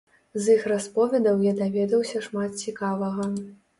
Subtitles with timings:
[0.43, 3.29] З іх расповедаў я даведаўся шмат цікавага.